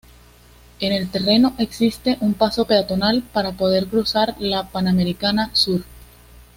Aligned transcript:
En 0.79 0.93
el 0.93 1.11
terreno 1.11 1.53
existe 1.59 2.17
un 2.21 2.33
paso 2.33 2.65
peatonal 2.65 3.21
para 3.21 3.51
poder 3.51 3.85
cruzar 3.85 4.35
la 4.39 4.67
Panamericana 4.67 5.51
Sur. 5.53 5.83